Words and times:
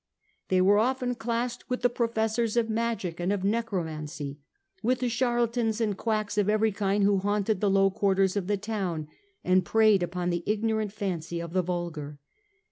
They 0.47 0.61
were 0.61 0.79
often 0.79 1.13
classed 1.13 1.69
with 1.69 1.83
the 1.83 1.87
professors 1.89 2.57
of 2.57 2.71
magic 2.71 3.19
and 3.19 3.31
of 3.31 3.43
necromancy, 3.43 4.39
with 4.81 4.99
the 4.99 5.07
charlatans 5.09 5.79
and 5.79 5.95
quacks 5.95 6.39
of 6.39 6.49
every 6.49 6.71
kind 6.71 7.03
who 7.03 7.19
haunted 7.19 7.61
the 7.61 7.69
low 7.69 7.91
quarters 7.91 8.35
of 8.35 8.47
the 8.47 8.57
town 8.57 9.07
and 9.43 9.63
preyed 9.63 10.01
upon 10.01 10.31
the 10.31 10.41
ignorant 10.47 10.91
fancy 10.91 11.39
of 11.39 11.53
the 11.53 11.61
vulgar. 11.61 12.17